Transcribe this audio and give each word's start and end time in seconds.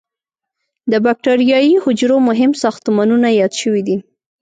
د 0.91 0.93
بکټریايي 1.05 1.73
حجرو 1.83 2.17
مهم 2.29 2.51
ساختمانونه 2.63 3.27
یاد 3.39 3.53
شوي 3.61 3.81
دي. 3.87 3.97